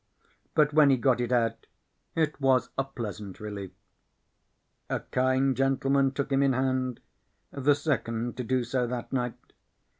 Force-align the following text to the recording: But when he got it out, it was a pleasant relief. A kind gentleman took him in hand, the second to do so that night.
But 0.55 0.73
when 0.73 0.89
he 0.89 0.97
got 0.97 1.21
it 1.21 1.31
out, 1.31 1.67
it 2.15 2.41
was 2.41 2.71
a 2.75 2.83
pleasant 2.85 3.39
relief. 3.39 3.69
A 4.89 5.01
kind 5.01 5.55
gentleman 5.55 6.11
took 6.11 6.31
him 6.31 6.41
in 6.41 6.53
hand, 6.53 7.01
the 7.51 7.75
second 7.75 8.35
to 8.37 8.43
do 8.43 8.63
so 8.63 8.87
that 8.87 9.13
night. 9.13 9.35